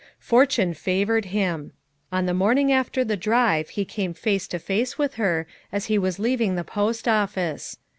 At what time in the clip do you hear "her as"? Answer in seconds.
5.21-5.85